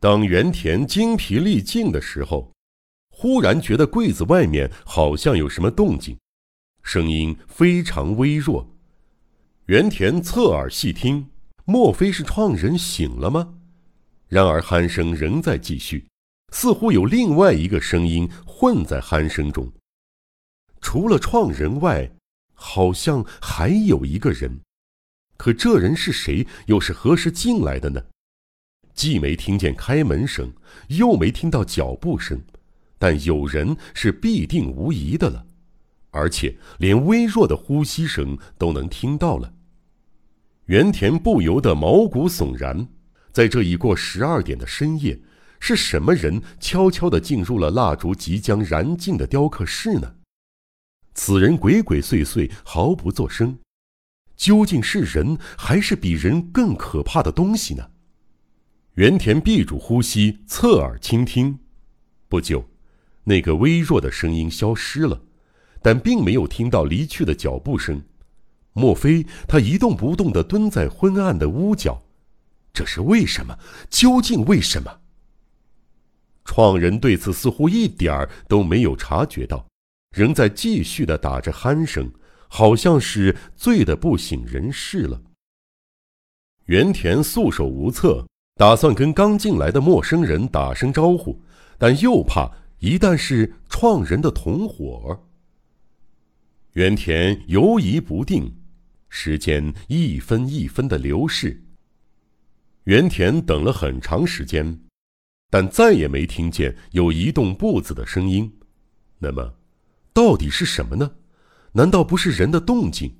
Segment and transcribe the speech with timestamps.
[0.00, 2.50] 当原田精疲力尽的时候，
[3.10, 6.18] 忽然觉得柜子外面好像有什么动静，
[6.82, 8.66] 声音非常微弱。
[9.66, 11.28] 原田侧耳细听，
[11.66, 13.56] 莫非是创人醒了吗？
[14.26, 16.08] 然而鼾声仍在继续，
[16.50, 19.70] 似乎有另外一个声音混在鼾声中。
[20.80, 22.10] 除了创人外，
[22.54, 24.60] 好像还有一个人，
[25.36, 26.46] 可这人是谁？
[26.66, 28.02] 又是何时进来的呢？
[29.00, 30.52] 既没听见开门声，
[30.88, 32.38] 又没听到脚步声，
[32.98, 35.46] 但有人是必定无疑的了，
[36.10, 39.54] 而且连微弱的呼吸声都能听到了。
[40.66, 42.88] 原田不由得毛骨悚然，
[43.32, 45.18] 在这已过十二点的深夜，
[45.60, 50.16] 是什么人悄悄地进入了蜡烛即将燃尽的雕刻室呢？
[51.14, 53.58] 此人鬼鬼祟祟，毫不作声，
[54.36, 57.89] 究竟是人还是比人更可怕的东西呢？
[58.94, 61.58] 原田闭住呼吸，侧耳倾听。
[62.28, 62.68] 不久，
[63.24, 65.22] 那个微弱的声音消失了，
[65.80, 68.02] 但并没有听到离去的脚步声。
[68.72, 72.02] 莫非他一动不动地蹲在昏暗的屋角？
[72.72, 73.56] 这是为什么？
[73.88, 75.00] 究竟为什么？
[76.44, 79.66] 创人对此似乎一点儿都没有察觉到，
[80.16, 82.12] 仍在继续地打着鼾声，
[82.48, 85.22] 好像是醉得不省人事了。
[86.66, 88.26] 原田束手无策，
[88.60, 91.40] 打算跟刚进来的陌生人打声招呼，
[91.78, 92.46] 但又怕
[92.80, 95.18] 一旦是创人的同伙。
[96.74, 98.54] 原田犹疑不定。
[99.08, 101.58] 时间一分一分的流逝。
[102.84, 104.78] 原田等了很长时间，
[105.48, 108.58] 但再也没听见有移动步子的声音。
[109.18, 109.54] 那么，
[110.12, 111.10] 到底是什么呢？
[111.72, 113.16] 难道不是人的动静？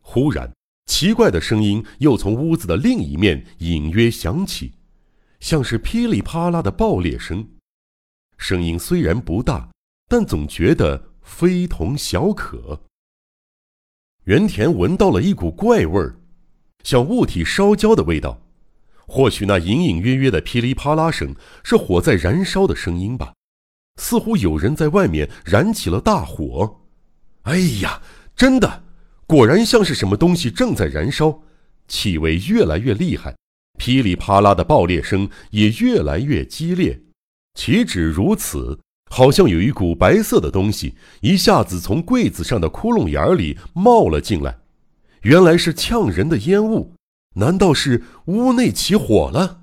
[0.00, 0.50] 忽然，
[0.86, 4.72] 奇怪的声音又从屋子的另一面隐约响起，
[5.40, 7.46] 像是噼里啪啦的爆裂声。
[8.38, 9.70] 声音虽然不大，
[10.08, 12.82] 但总觉得非同小可。
[14.24, 16.16] 原田闻到了一股怪味儿，
[16.82, 18.42] 像物体烧焦的味道。
[19.08, 23.34] 或许那隐隐约约的噼里啪啦声是火在燃烧的声音吧？
[24.00, 26.80] 似乎有人在外面燃起了大火。
[27.42, 28.02] 哎呀，
[28.34, 28.84] 真的，
[29.26, 31.42] 果然像是什么东西正在燃烧，
[31.88, 33.34] 气味越来越厉害，
[33.76, 37.02] 噼里啪啦的爆裂声也越来越激烈。
[37.54, 38.78] 岂止如此！
[39.08, 44.58] 好像有一股白色的东西一下子从柜子上的窟窿眼里冒了进来，
[45.22, 46.94] 原来是呛人的烟雾。
[47.36, 49.62] 难道是屋内起火了？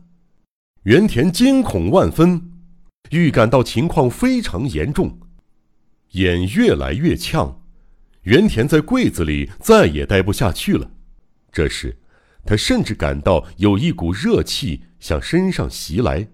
[0.83, 2.51] 原田惊恐万分，
[3.09, 5.19] 预感到情况非常严重，
[6.11, 7.62] 眼越来越呛。
[8.23, 10.89] 原田在柜子里再也待不下去了。
[11.51, 11.97] 这时，
[12.45, 16.27] 他甚至感到有一股热气向身上袭来。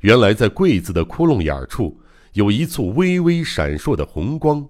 [0.00, 1.98] 原来在柜子的窟窿眼处。
[2.34, 4.66] 有一簇微微闪烁的红光，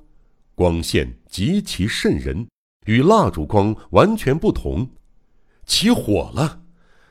[0.53, 2.49] 光线极其渗人，
[2.87, 4.91] 与蜡烛光完全不同。
[5.65, 6.63] 起火了，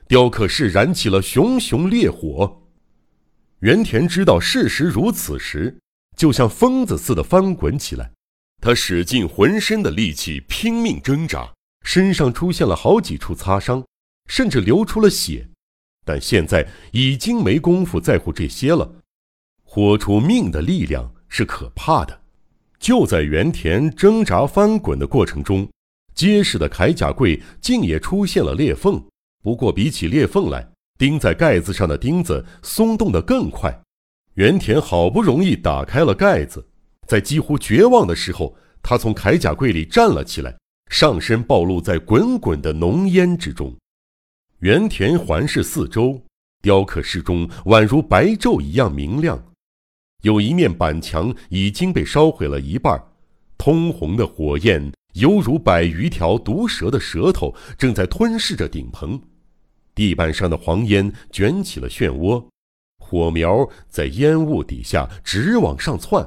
[0.10, 2.64] 雕刻室燃起了熊熊烈火。
[3.60, 5.80] 原田知道事实如此时，
[6.18, 8.12] 就像疯子似的翻滚起来。
[8.62, 11.52] 他使尽浑身的力气拼命挣扎，
[11.84, 13.84] 身上出现了好几处擦伤，
[14.28, 15.50] 甚至流出了血。
[16.06, 18.90] 但现在已经没工夫在乎这些了。
[19.64, 22.22] 豁出命的力量是可怕的。
[22.80, 25.68] 就在原田挣扎翻滚的过程中，
[26.14, 29.04] 结实的铠甲柜竟也出现了裂缝。
[29.44, 30.68] 不过，比起裂缝来，
[31.00, 33.82] 钉在盖子上的钉子松动得更快。
[34.36, 36.68] 原田好不容易打开了盖子，
[37.12, 40.58] 在几乎绝望的时候，他从铠甲柜里站了起来，
[40.90, 43.76] 上身暴露在滚滚的浓烟之中。
[44.60, 46.22] 原田环视四周，
[46.62, 49.44] 雕刻室中宛如白昼一样明亮。
[50.22, 52.98] 有一面板墙已经被烧毁了一半，
[53.58, 59.22] 通红的火焰犹如百余条毒蛇的舌头，正在吞噬着顶棚。
[59.94, 62.48] 地板上的黄烟卷起了漩涡，
[63.00, 66.26] 火苗在烟雾底下直往上窜。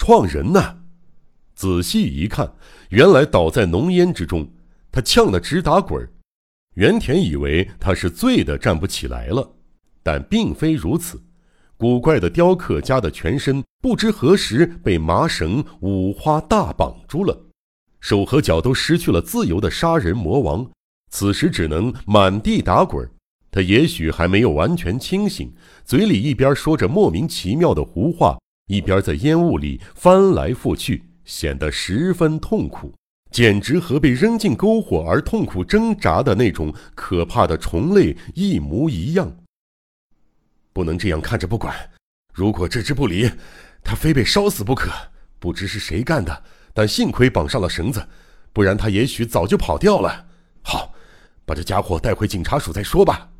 [0.00, 0.78] 创人呢？
[1.54, 2.54] 仔细一看，
[2.88, 4.50] 原来倒在浓烟之中，
[4.90, 6.10] 他呛得直打滚。
[6.74, 9.56] 原田以为他是醉得站不起来了，
[10.02, 11.22] 但并非如此。
[11.76, 17.38] 古怪的雕刻家的全身不知何时被麻绳五花大绑住了，
[18.00, 20.66] 手和脚都失去了自由的杀人魔王，
[21.10, 23.06] 此时只能满地打滚。
[23.50, 25.52] 他也许还没有完全清醒，
[25.84, 28.38] 嘴里一边说着莫名其妙的胡话，
[28.70, 32.94] 一边在烟雾里翻来覆去，显得十分痛苦，
[33.32, 39.36] 简直和被扔进篝火而痛苦挣扎的那种可怕的虫类一模一样。
[40.72, 41.74] 不能这样看着不管。
[42.32, 43.28] 如果置之不理，
[43.82, 44.88] 他非被烧死不可。
[45.40, 48.06] 不知是谁干的，但幸亏绑上了绳子，
[48.52, 50.26] 不然他也许早就跑掉了。
[50.62, 50.94] 好，
[51.44, 53.32] 把这家伙带回警察署再说吧。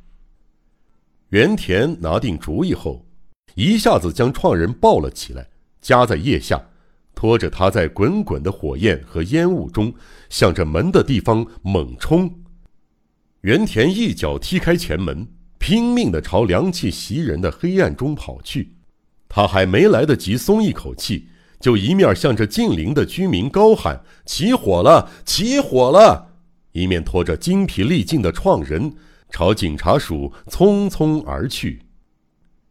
[1.28, 3.06] 原田拿定主意后，
[3.54, 5.48] 一下子将创人抱了起来，
[5.80, 6.60] 夹在腋下，
[7.14, 9.92] 拖着他在滚滚的火焰和烟雾中，
[10.28, 12.32] 向着门的地方猛冲。
[13.42, 15.26] 原田一脚踢开前门，
[15.58, 18.74] 拼命地朝凉气袭人的黑暗中跑去。
[19.28, 21.28] 他还没来得及松一口气，
[21.60, 25.10] 就一面向着近邻的居民高喊：“起火了！
[25.24, 26.32] 起火了！”
[26.72, 28.92] 一面拖着精疲力尽的创人
[29.30, 31.80] 朝警察署匆匆而去。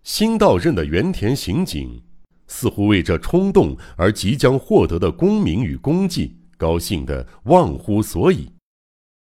[0.04, 2.02] 新到任的原田刑警
[2.48, 8.52] 似乎为这冲动而即将获得的功名与功绩高兴得忘乎所以。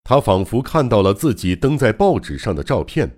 [0.03, 3.17] 他仿佛看到了自己登在报纸上的照片，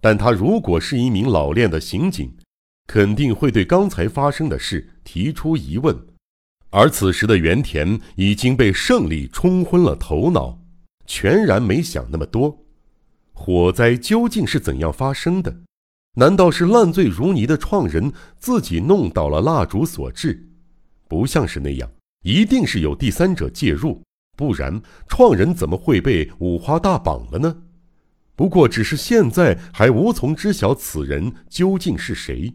[0.00, 2.34] 但他如果是一名老练的刑警。
[2.86, 6.06] 肯定会对刚才发生的事提出疑问，
[6.68, 10.58] 而此时的原田已经被胜利冲昏了头脑，
[11.06, 12.66] 全然没想那么多。
[13.32, 15.62] 火灾究竟是怎样发生的？
[16.14, 20.48] 难道是烂醉如泥的创人自己弄倒了蜡烛所致？
[21.08, 21.90] 不像是那样，
[22.22, 24.02] 一定是有第三者介入，
[24.36, 27.62] 不然创人怎么会被五花大绑了呢？
[28.36, 32.52] 不过，只是现在还无从知晓此人究竟是谁。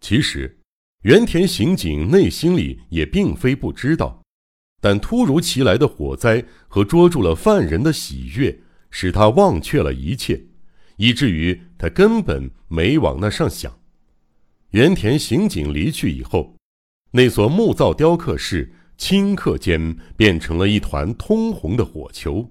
[0.00, 0.58] 其实，
[1.02, 4.22] 原田刑警内心里也并非不知道，
[4.80, 8.60] 但突如其来的火灾和捉住了犯人的喜悦，
[8.90, 10.42] 使他忘却了一切，
[10.96, 13.78] 以至于他根本没往那上想。
[14.70, 16.54] 原田刑警离去以后，
[17.12, 22.50] 那所木造雕刻室顷刻间变成了一团通红的火球，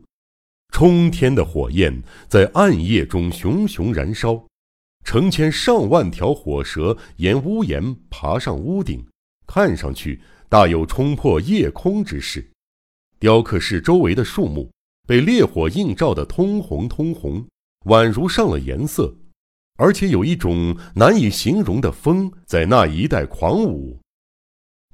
[0.74, 4.46] 冲天的火焰在暗夜中熊熊燃烧。
[5.06, 9.06] 成千上万条火蛇沿屋檐爬上屋顶，
[9.46, 12.50] 看上去大有冲破夜空之势。
[13.19, 14.72] 雕刻室周围的树木
[15.06, 17.46] 被烈火映照得通红通红，
[17.86, 19.16] 宛如上了颜色，
[19.78, 24.00] 而且有一种难以形容的风在那一带狂舞。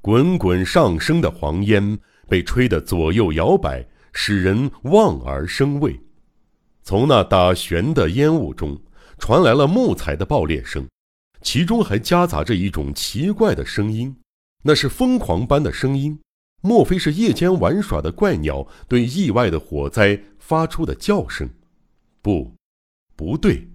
[0.02, 6.00] 滚滚上升的黄烟被吹得左右摇摆，使人望而生畏。
[6.84, 8.80] 从那打旋的烟雾中。
[9.22, 10.88] 传来了木材的爆裂声，
[11.42, 14.16] 其中还夹杂着一种奇怪的声音，
[14.64, 16.18] 那是疯狂般的声音。
[16.62, 21.50] 莫非是夜间玩耍的怪鸟对意外的火灾发出的叫声？
[22.22, 22.56] 不，
[23.20, 23.68] 不对，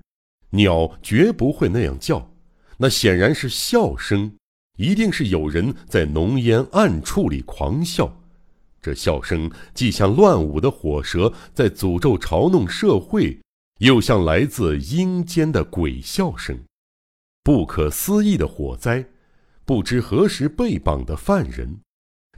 [0.48, 2.32] 鸟绝不会那样叫，
[2.78, 4.32] 那显然是笑声，
[4.78, 8.22] 一定是有人在浓烟暗处里狂笑。
[8.80, 13.38] 这笑声既像乱舞的火蛇在诅咒嘲弄社会。
[13.80, 16.58] 又像来自阴间的鬼笑声，
[17.42, 19.04] 不可思议的火灾，
[19.66, 21.80] 不知何时被绑的犯人，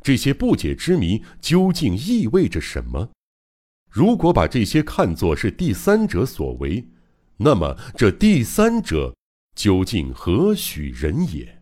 [0.03, 3.11] 这些不解之谜究竟意味着什么？
[3.89, 6.85] 如果把这些看作是第三者所为，
[7.39, 9.15] 那么这第三者
[9.55, 11.56] 究竟何许人也？